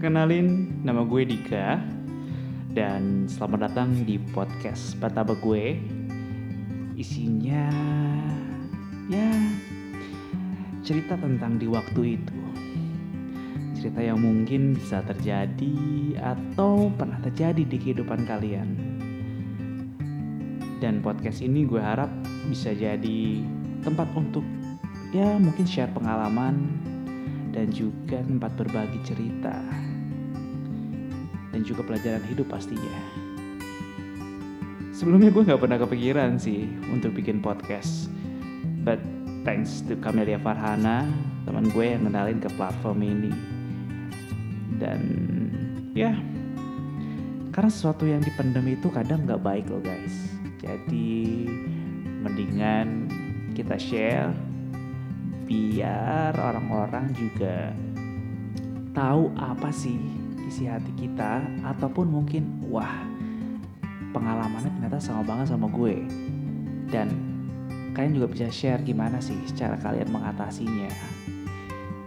Kenalin, 0.00 0.80
nama 0.80 1.04
gue 1.04 1.28
Dika. 1.28 1.76
Dan 2.72 3.28
selamat 3.28 3.68
datang 3.68 3.92
di 4.08 4.16
podcast 4.16 4.96
Pertama 4.96 5.36
gue. 5.36 5.76
Isinya 6.96 7.68
Ya 9.12 9.28
Cerita 10.80 11.20
tentang 11.20 11.60
di 11.60 11.68
waktu 11.68 12.16
itu. 12.16 12.40
Cerita 13.76 14.00
yang 14.00 14.24
mungkin 14.24 14.72
bisa 14.72 15.04
terjadi 15.04 15.76
Atau 16.16 16.96
pernah 16.96 17.20
terjadi 17.20 17.68
di 17.68 17.76
kehidupan 17.76 18.24
kalian. 18.24 18.72
Dan 20.80 21.04
podcast 21.04 21.44
ini 21.44 21.68
gue 21.68 21.76
harap 21.76 22.08
bisa 22.48 22.72
jadi 22.72 23.44
tempat 23.84 24.08
untuk 24.16 24.48
Ya 25.12 25.36
mungkin 25.36 25.68
share 25.68 25.92
pengalaman 25.92 26.88
dan 27.52 27.68
juga 27.68 28.18
tempat 28.24 28.52
berbagi 28.56 28.98
cerita 29.04 29.56
dan 31.52 31.60
juga 31.62 31.84
pelajaran 31.84 32.24
hidup 32.26 32.48
pastinya. 32.48 32.96
Sebelumnya 34.96 35.28
gue 35.28 35.44
nggak 35.44 35.60
pernah 35.60 35.78
kepikiran 35.80 36.40
sih 36.40 36.64
untuk 36.88 37.12
bikin 37.12 37.44
podcast, 37.44 38.08
but 38.82 38.98
thanks 39.44 39.84
to 39.84 39.96
Camelia 40.00 40.40
Farhana, 40.40 41.04
teman 41.44 41.68
gue 41.68 41.84
yang 41.92 42.08
kenalin 42.08 42.40
ke 42.40 42.48
platform 42.56 43.04
ini. 43.04 43.32
Dan 44.80 45.00
ya, 45.92 46.16
karena 47.52 47.70
sesuatu 47.70 48.08
yang 48.08 48.24
dipendam 48.24 48.64
itu 48.64 48.88
kadang 48.88 49.28
nggak 49.28 49.42
baik 49.44 49.68
loh 49.68 49.82
guys. 49.84 50.14
Jadi 50.62 51.50
mendingan 52.22 53.10
kita 53.52 53.76
share 53.76 54.32
biar 55.52 56.32
orang-orang 56.32 57.12
juga 57.12 57.76
tahu 58.96 59.28
apa 59.36 59.68
sih 59.68 60.00
isi 60.48 60.64
hati 60.64 60.88
kita 60.96 61.44
ataupun 61.64 62.08
mungkin 62.08 62.64
wah 62.72 63.04
pengalamannya 64.16 64.72
ternyata 64.80 64.96
sama 65.00 65.20
banget 65.28 65.52
sama 65.52 65.68
gue. 65.68 66.08
Dan 66.88 67.08
kalian 67.92 68.16
juga 68.16 68.28
bisa 68.32 68.48
share 68.48 68.80
gimana 68.80 69.20
sih 69.20 69.36
cara 69.52 69.76
kalian 69.76 70.08
mengatasinya. 70.08 70.88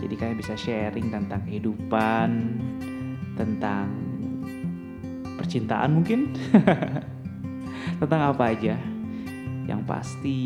Jadi 0.00 0.14
kalian 0.16 0.38
bisa 0.40 0.56
sharing 0.56 1.12
tentang 1.12 1.44
kehidupan 1.44 2.28
tentang 3.36 3.88
percintaan 5.36 6.00
mungkin. 6.00 6.32
Tentang 8.00 8.32
apa 8.32 8.56
aja? 8.56 8.80
Yang 9.68 9.80
pasti 9.84 10.40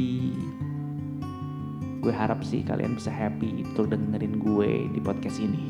gue 1.98 2.14
harap 2.14 2.46
sih 2.46 2.62
kalian 2.62 2.94
bisa 2.94 3.10
happy 3.10 3.66
itu 3.66 3.82
dengerin 3.82 4.38
gue 4.38 4.86
di 4.94 5.00
podcast 5.02 5.42
ini. 5.42 5.66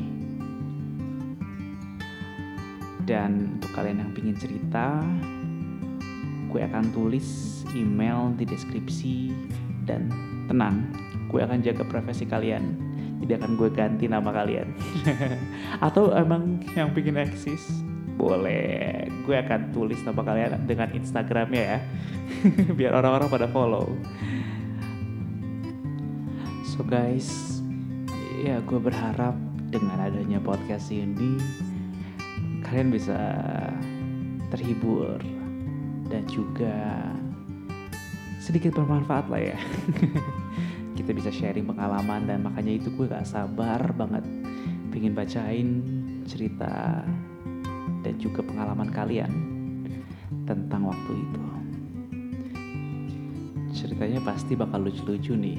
Dan 3.09 3.57
untuk 3.57 3.73
kalian 3.73 4.05
yang 4.05 4.11
pingin 4.13 4.37
cerita 4.37 5.01
gue 6.49 6.61
akan 6.61 6.93
tulis 6.93 7.61
email 7.73 8.33
di 8.37 8.45
deskripsi. 8.45 9.33
Dan 9.89 10.13
tenang 10.45 10.93
gue 11.33 11.41
akan 11.41 11.65
jaga 11.65 11.81
privasi 11.81 12.29
kalian. 12.29 12.77
Tidak 13.25 13.35
akan 13.41 13.57
gue 13.57 13.69
ganti 13.73 14.05
nama 14.05 14.29
kalian. 14.29 14.69
Atau 15.85 16.13
emang 16.13 16.61
yang 16.77 16.93
pingin 16.93 17.17
eksis? 17.17 17.81
Boleh. 18.21 19.09
Gue 19.25 19.41
akan 19.41 19.73
tulis 19.73 19.97
nama 20.05 20.21
kalian 20.21 20.69
dengan 20.69 20.93
instagramnya 20.93 21.63
ya. 21.65 21.79
Biar 22.77 22.93
orang-orang 22.93 23.27
pada 23.33 23.49
follow 23.49 23.97
So 26.79 26.87
guys, 26.87 27.59
ya 28.39 28.63
gue 28.63 28.79
berharap 28.79 29.35
dengan 29.67 29.99
adanya 29.99 30.39
podcast 30.39 30.87
ini 30.95 31.35
kalian 32.63 32.87
bisa 32.87 33.19
terhibur 34.47 35.19
dan 36.07 36.23
juga 36.31 37.03
sedikit 38.39 38.79
bermanfaat 38.79 39.27
lah 39.27 39.43
ya. 39.43 39.59
Kita 40.95 41.11
bisa 41.11 41.27
sharing 41.35 41.67
pengalaman 41.67 42.31
dan 42.31 42.47
makanya 42.47 42.79
itu 42.79 42.87
gue 42.95 43.11
gak 43.11 43.27
sabar 43.27 43.83
banget 43.91 44.23
pengen 44.95 45.11
bacain 45.11 45.83
cerita 46.31 47.03
dan 48.07 48.15
juga 48.23 48.39
pengalaman 48.39 48.87
kalian 48.87 49.31
tentang 50.47 50.87
waktu 50.87 51.11
itu. 51.11 51.58
Ceritanya 53.89 54.21
pasti 54.21 54.53
bakal 54.53 54.85
lucu-lucu 54.85 55.33
nih. 55.33 55.57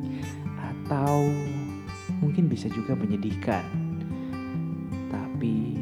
atau 0.72 1.28
mungkin 2.24 2.48
bisa 2.48 2.72
juga 2.72 2.96
menyedihkan. 2.96 3.60
Tapi 5.12 5.76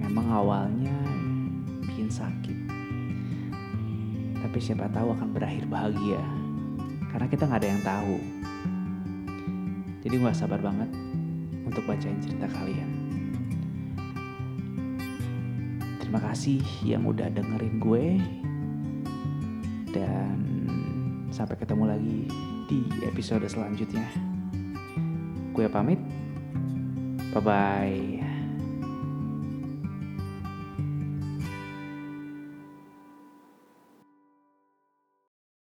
memang 0.00 0.24
awalnya 0.32 0.96
bikin 1.84 2.08
sakit. 2.08 2.58
Tapi 4.40 4.56
siapa 4.56 4.88
tahu 4.88 5.12
akan 5.12 5.36
berakhir 5.36 5.68
bahagia. 5.68 6.24
Karena 7.12 7.28
kita 7.28 7.44
nggak 7.44 7.60
ada 7.60 7.68
yang 7.68 7.84
tahu. 7.84 8.16
Jadi 10.00 10.14
gue 10.16 10.32
sabar 10.32 10.64
banget 10.64 10.88
untuk 11.68 11.84
bacain 11.84 12.16
cerita 12.24 12.48
kalian. 12.48 12.90
Terima 16.00 16.32
kasih 16.32 16.64
yang 16.80 17.04
udah 17.04 17.28
dengerin 17.28 17.76
gue. 17.76 18.06
Dan 19.92 20.55
sampai 21.36 21.60
ketemu 21.60 21.84
lagi 21.84 22.18
di 22.64 22.80
episode 23.04 23.44
selanjutnya. 23.44 24.08
Gue 25.52 25.68
pamit. 25.68 26.00
Bye 27.36 27.44
bye. 27.44 28.25